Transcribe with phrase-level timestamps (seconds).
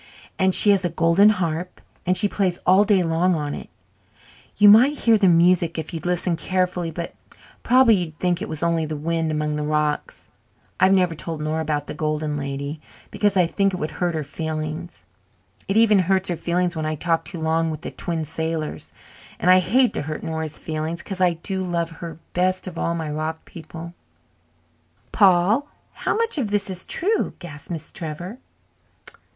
[0.39, 3.69] And she has a golden harp and she plays all day long on it
[4.57, 7.13] you might hear the music if you'd listen carefully, but
[7.61, 10.29] prob'bly you'd think it was only the wind among the rocks.
[10.79, 14.23] I've never told Nora about the Golden Lady, because I think it would hurt her
[14.23, 15.03] feelings.
[15.67, 18.91] It even hurts her feelings when I talk too long with the Twin Sailors.
[19.37, 22.95] And I hate to hurt Nora's feelings, because I do love her best of all
[22.95, 23.93] my rock people."
[25.11, 25.67] "Paul!
[25.93, 28.39] How much of this is true?" gasped Miss Trevor.